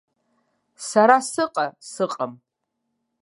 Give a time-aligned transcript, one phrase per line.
[0.87, 2.33] Сара сыҟа, сыҟам.